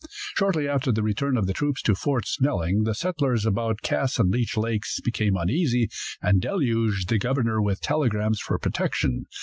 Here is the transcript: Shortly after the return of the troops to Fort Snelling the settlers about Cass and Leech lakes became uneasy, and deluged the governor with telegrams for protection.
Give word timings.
Shortly 0.35 0.67
after 0.67 0.91
the 0.91 1.03
return 1.03 1.37
of 1.37 1.45
the 1.45 1.53
troops 1.53 1.79
to 1.83 1.93
Fort 1.93 2.25
Snelling 2.25 2.85
the 2.85 2.95
settlers 2.95 3.45
about 3.45 3.83
Cass 3.83 4.17
and 4.17 4.31
Leech 4.31 4.57
lakes 4.57 4.99
became 4.99 5.37
uneasy, 5.37 5.89
and 6.23 6.41
deluged 6.41 7.07
the 7.09 7.19
governor 7.19 7.61
with 7.61 7.81
telegrams 7.81 8.39
for 8.39 8.57
protection. 8.57 9.27